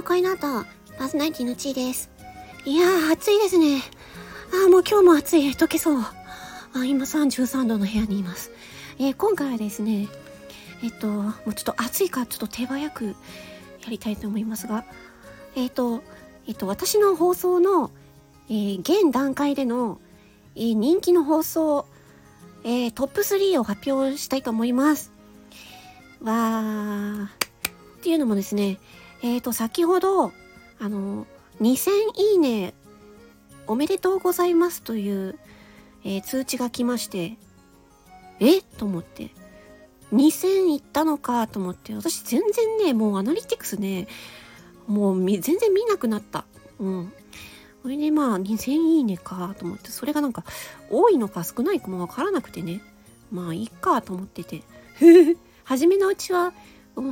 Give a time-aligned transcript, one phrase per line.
[0.00, 0.40] の恋の後、
[0.96, 2.10] パーソナリティのちーです。
[2.64, 3.82] いやー、暑いですね。
[4.50, 5.50] あー、もう今日も暑い。
[5.50, 6.00] 溶けそう。
[6.00, 8.50] あ今33度の部屋にいます。
[8.98, 10.08] えー、今回はですね、
[10.82, 13.14] えっと、もうちょっと暑いからちょっと手早くや
[13.90, 14.86] りたいと思いますが、
[15.54, 16.02] えっと、
[16.48, 17.90] えっと、私の放送の、
[18.48, 20.00] えー、現段階での、
[20.56, 21.84] えー、人気の放送、
[22.64, 25.12] えー、トップ3を発表したいと思います。
[26.22, 27.26] わー。
[27.26, 27.28] っ
[28.02, 28.78] ていうのもですね、
[29.22, 30.32] えっ、ー、と、先ほど、
[30.78, 31.26] あの、
[31.60, 32.74] 2000いいね、
[33.66, 35.38] おめでとうございますという、
[36.04, 37.36] えー、通知が来まして、
[38.40, 38.62] え？
[38.62, 39.30] と思って。
[40.12, 41.46] 2000いったのか？
[41.46, 44.08] と思って、私全然ね、もうアナリティクスね、
[44.86, 46.46] もう全然見なくなった。
[46.78, 47.12] うん。
[47.82, 49.54] それでまあ2000いいねか？
[49.58, 50.44] と思って、それがなんか
[50.90, 52.80] 多いのか少ないかもわからなくてね。
[53.30, 54.00] まあいいか？
[54.00, 54.62] と思ってて。
[55.64, 56.54] 初めのうちは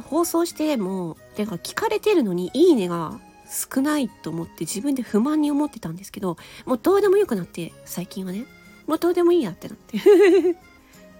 [0.00, 6.36] 放送しても、てか聞かれてるのにいいねが少ないと思って自分で不満に思ってたんですけど、
[6.66, 8.44] もうどうでもよくなって、最近はね。
[8.86, 9.98] もうどうでもいいやってなって。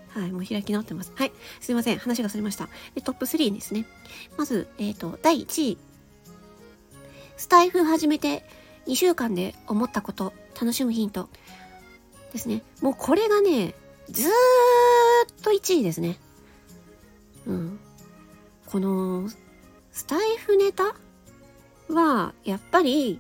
[0.09, 1.13] はい、もう開き直ってます。
[1.15, 1.99] はい、すいません。
[1.99, 2.69] 話がそれました。
[2.95, 3.87] で、トップ3ですね。
[4.37, 5.79] まず、えっ、ー、と、第1位。
[7.37, 8.45] スタイフ始めて
[8.87, 11.29] 2週間で思ったこと、楽しむヒント。
[12.33, 12.63] ですね。
[12.81, 13.75] もうこれがね、
[14.11, 14.33] ずーっ
[15.43, 16.19] と1位ですね。
[18.71, 19.31] この、
[19.93, 20.95] スタイフネタ？
[21.89, 23.19] は、やっぱり、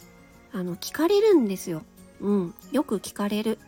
[0.53, 1.85] あの、聞かれるんですよ。
[2.21, 2.55] うん。
[2.71, 3.59] よく聞かれる。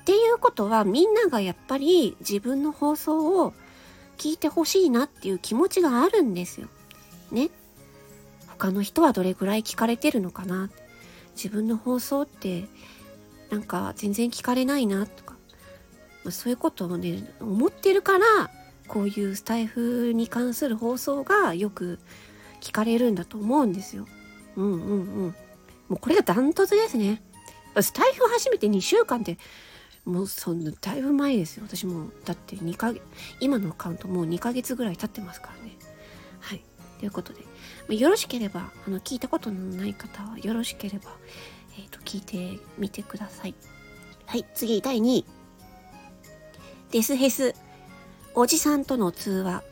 [0.00, 3.54] っていうことは、みんながやっぱり自分の放送を
[4.18, 6.68] 聞いてほしいなっていう気持ちがあるんですよ。
[7.32, 7.48] ね。
[8.48, 10.68] 他の人はどれぐらい聞かれてるのかな？
[11.34, 12.66] 自分の放送って、
[13.48, 15.36] なんか全然聞かれないなとか、
[16.24, 18.26] まあ、そういうことをね、思ってるから、
[18.88, 21.98] こういうスタイフに関する放送がよく
[22.60, 24.06] 聞かれるんだと思うんですよ。
[24.56, 25.34] うんうんうん。
[25.88, 27.22] もうこれがダントツですね。
[27.80, 29.38] スタイフ始めて2週間って、
[30.04, 31.64] もうそんなだいぶ前ですよ。
[31.66, 33.02] 私も、だって2ヶ月、
[33.40, 35.76] 今のアカウントもう2ヶ月ぐらい経ってますからね。
[36.40, 36.62] はい。
[36.98, 41.10] ということで、よろしければ、あの、聞いたことのない方は、よろしければ、
[41.78, 43.54] えっ、ー、と、聞いてみてください。
[44.26, 45.24] はい、次、第2位。
[46.92, 47.54] デスヘス
[48.36, 49.62] おじさんとの通話、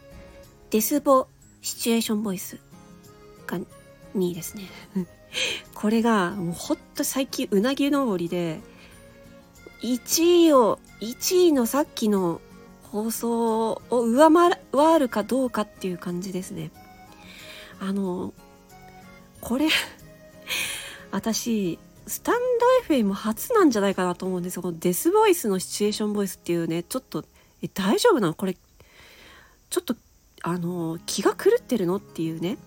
[0.70, 1.26] デスボ
[1.62, 2.60] シチュエーションボイス
[3.46, 4.64] が2位ですね。
[5.74, 8.60] これがもうほんと最近うなぎ登りで、
[9.82, 12.40] 1位を、1位のさっきの
[12.84, 16.70] 放送を上回るかどうかっていう感じですね。
[17.80, 18.32] あの、
[19.40, 19.68] これ
[21.10, 22.34] 私、スタン
[22.88, 24.62] ド FM 初なんじゃないかなと思うんですよ。
[24.62, 27.24] このデスボイスのシチュエーションボイスっていうね、ちょっと
[27.62, 28.34] え大丈夫なの？
[28.34, 29.94] これちょっと
[30.42, 31.96] あの気が狂ってるの？
[31.96, 32.58] っていうね。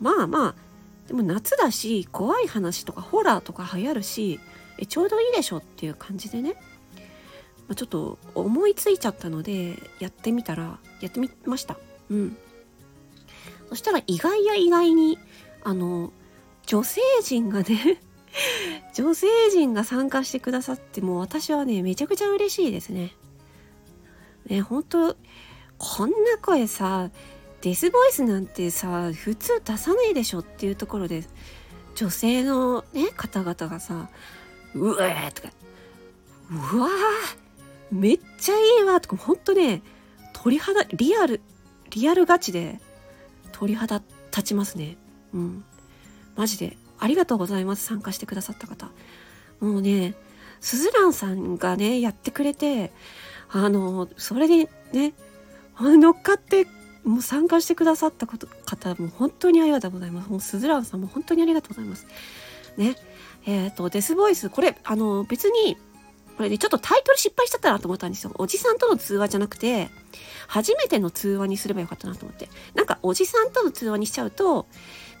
[0.00, 0.54] まあまあ
[1.08, 4.40] でも夏だし怖い話とかホラーとか流行るし
[4.78, 6.54] えちょうどいいでしょっていう感じでね、
[7.68, 11.76] まあ、ちょっと思いついちゃったのでやってみたらやってみました。
[12.10, 12.36] うん。
[13.68, 15.18] そしたら意外や意外に
[15.62, 16.12] あの
[16.66, 18.00] 女性陣がね
[18.94, 23.14] 女性陣が参加してくださってもう私はねめちゃくちゃ嬉しいですね。
[24.46, 25.16] ね、本当
[25.78, 27.10] こんな声さ、
[27.62, 31.24] デスボイスなんてさ、普通出さないでしょっていうところで、
[31.94, 34.08] 女性のね、方々がさ、
[34.74, 35.48] うえーとか、
[36.50, 36.90] うわー
[37.90, 39.82] めっちゃいいわとか、ほんとね、
[40.32, 41.40] 鳥肌、リアル、
[41.90, 42.80] リアルガチで
[43.52, 44.96] 鳥肌立ちますね。
[45.32, 45.64] うん。
[46.36, 47.84] マジで、ありがとうございます。
[47.84, 48.90] 参加してくださった方。
[49.60, 50.14] もうね、
[50.60, 52.92] スズランさんがね、やってくれて、
[53.50, 55.14] あの、それでね、
[55.78, 56.66] 乗っかって、
[57.04, 60.30] もう参加してくださったこと方も本当にありがとうございます。
[60.30, 62.06] もうスズランさんも本当にありがとうございます。
[62.76, 62.96] ね。
[63.46, 65.76] えっ、ー、と、デスボイス、これ、あの、別に、
[66.36, 68.32] これね、ちょっとタイトル失敗しちゃったなと思ったんですよ。
[68.38, 69.90] おじさんとの通話じゃなくて、
[70.48, 72.48] 初めての通話にすればよかったなと思って。
[72.74, 74.66] なんか、おじさんとの通話にしちゃうと、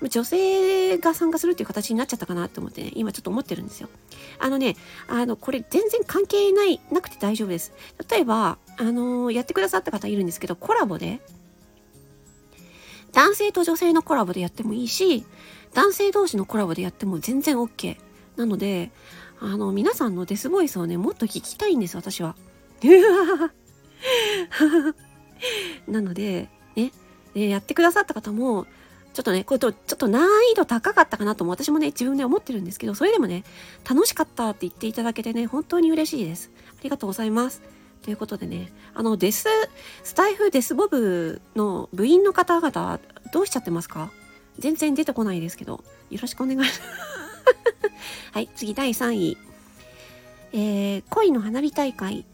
[0.02, 3.88] 女性が参加するっていう形になっちゃったかなと思ってね、今ちょっと思ってるんですよ。
[4.38, 4.76] あのね、
[5.08, 7.72] あの、これ全然関係ない、なくて大丈夫です。
[8.10, 11.20] 例えば、あの、やってくださった方いるんですけど、コラボで、
[13.12, 15.24] 男性と女性のコラボでやってもいいし、
[15.72, 17.96] 男性同士のコラボでやっても全然 OK。
[18.36, 18.90] なので、
[19.40, 22.36] あの、皆さんのデスボイスをね、もっと聞きたいんです、私は。
[25.86, 26.92] なので、ね、
[27.34, 28.66] やってくださった方も、
[29.14, 33.44] ちょっとね、これと、ちょっと難易度高かったかなとも私もね、自分で思ってるんですけど、それでもね、
[33.88, 36.50] 楽しかったって言っていただけてね、本当に嬉しいです。
[36.80, 37.62] ありがとうございます。
[38.02, 39.46] ということでね、あの、デス、
[40.02, 43.00] スタイフデスボブの部員の方々、
[43.32, 44.10] どうしちゃってますか？
[44.58, 46.90] 全然出てこないですけど、よろしくお願いします。
[48.34, 49.38] はい、次第3位。
[50.52, 52.26] えー、恋の花火大会、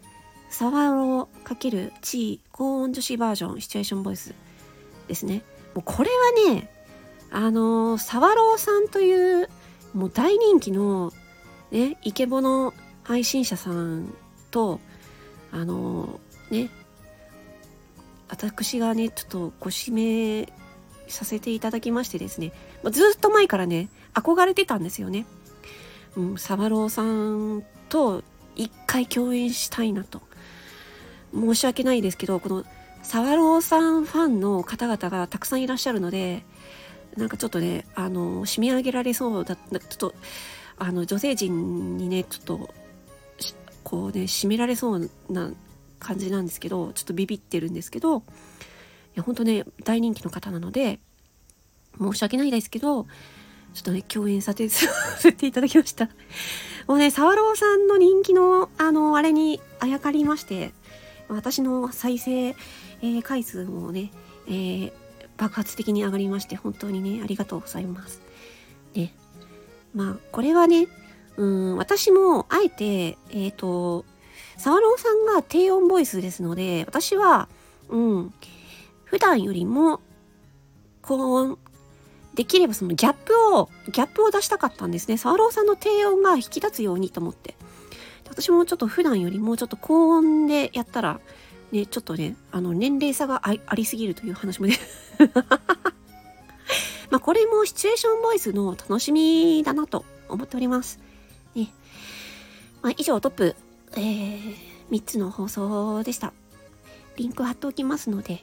[0.50, 4.34] サワロー×チー高音女子バージョンシチュエーションボイス
[5.08, 5.42] ですね。
[5.74, 6.10] もうこれ
[6.46, 6.70] はね、
[7.30, 9.48] あのー、サワローさんという
[9.94, 11.12] もう大人気の
[11.70, 12.74] ね、イケボの
[13.04, 14.12] 配信者さん
[14.50, 14.80] と、
[15.52, 16.20] あの、
[16.50, 16.68] ね、
[18.28, 20.52] 私がね、ちょっとご指名
[21.08, 22.52] させていただきましてですね、
[22.90, 25.26] ずっと前からね、憧れてたんですよね。
[26.16, 28.22] うん、サバローさんと
[28.56, 30.20] 一回共演したいなと。
[31.32, 32.64] 申し訳ないですけど、この
[33.10, 36.44] サワローさんファンの方々がたくさんいらっしゃるので、
[37.16, 40.14] なんかちょっとね、あの、締め上げられそうだ、ちょっと、
[40.78, 42.74] あの、女性陣にね、ちょっと、
[43.82, 45.50] こうね、締められそうな
[45.98, 48.22] 感じなんですけど、ちょっとビビってるんですけど、い
[49.16, 51.00] や、ほんとね、大人気の方なので、
[51.98, 53.06] 申し訳ないですけど、
[53.74, 56.08] ちょっとね、共演させていただきました。
[56.86, 60.72] もうね、沢朗さんの人気の、あの、あれにあやかりまして、
[61.26, 62.54] 私の再生、
[63.02, 64.10] え、回数もね、
[64.46, 64.92] えー、
[65.36, 68.20] 爆発的に上がりまして、本当にね、ありがとうございます。
[68.94, 69.14] ね。
[69.94, 70.88] まあ、これはね、
[71.36, 74.04] うん、私も、あえて、えっ、ー、と、
[74.58, 77.48] 沢朗さんが低音ボイスですので、私は、
[77.88, 78.34] うん、
[79.04, 80.00] 普段よりも
[81.02, 81.58] 高音、
[82.34, 85.16] できればそのギャップを、ギャップを出したかったんですね。
[85.16, 87.56] 沢朗さんの低音が引き立つようにと思って。
[88.28, 91.20] 私もちょっと普段よりもちょっと高音でやったら、
[91.72, 94.78] ね、ちょっとね、あの、年齢差がありすぎるという話もね
[97.10, 101.00] まあ、これもシチュエーションボイスの楽しみだなと思っております。
[101.54, 101.72] ね。
[102.82, 103.56] まあ、以上トップ
[103.96, 104.54] えー、
[104.90, 106.32] 3つの放送でした。
[107.16, 108.40] リンク貼っておきますので、よ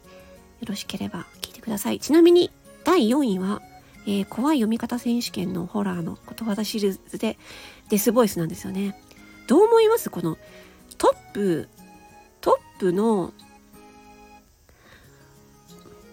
[0.66, 2.00] ろしければ聞いてください。
[2.00, 2.52] ちなみに、
[2.84, 3.62] 第4位は、
[4.06, 7.38] えー、怖い読み方選手権のホラーのことわざシリーズで
[7.90, 9.00] デスボイスなんですよね。
[9.48, 10.10] どう思います？
[10.10, 10.38] この
[10.98, 11.70] トップ、
[12.48, 13.34] トップの、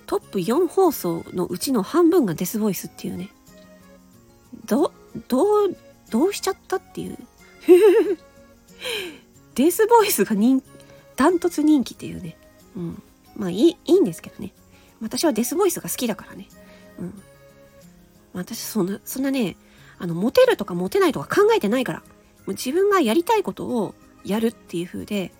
[0.06, 3.30] トップ4放送のうちの半分がデスボイスっていうね。
[4.66, 4.92] ど、
[5.28, 5.76] どう、
[6.10, 7.18] どうしちゃったっていう。
[9.54, 10.34] デスボイスが
[11.14, 12.36] ダントツ人気っていうね。
[12.76, 13.02] うん。
[13.36, 14.52] まあいい、いいんですけどね。
[15.00, 16.48] 私はデスボイスが好きだからね。
[16.98, 17.22] うん。
[18.32, 19.56] 私そんな、そんなね、
[19.98, 22.00] あの、モテるとかモテないとか考えてないから。
[22.00, 22.06] も
[22.48, 23.94] う自分がやりたいことを
[24.24, 25.32] やるっていう風で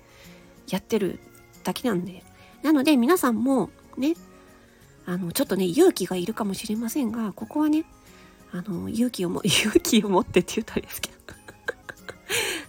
[0.68, 1.18] やってる
[1.62, 2.22] だけなんで。
[2.62, 4.14] なので皆さんもね、
[5.06, 7.84] あの、ちょっとね、勇気がいるかもしれませんが、ここはね、
[8.52, 11.14] あの、勇気をも、 勇気を持ってって言ったらいいですけど。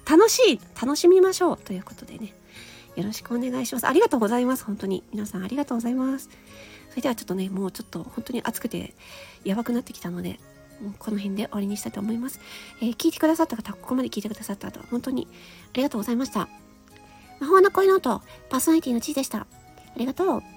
[0.17, 2.33] 楽しい、楽しみましょうということでね、
[2.95, 3.87] よろしくお願いします。
[3.87, 4.65] ありがとうございます。
[4.65, 5.03] 本当に。
[5.11, 6.29] 皆さんありがとうございます。
[6.89, 8.93] それではちょっとね、もうちょっと本当に暑くて
[9.43, 10.39] やばくなってきたので、
[10.99, 12.39] この辺で終わりにしたいと思います。
[12.81, 15.27] えー、聞いてくださった方、ここまで聞いてくださった方、本当に
[15.73, 16.49] ありがとうございました。
[17.45, 19.41] 魔法の恋の音、パーソナリティの地位でした。
[19.41, 19.47] あ
[19.97, 20.54] りがとう。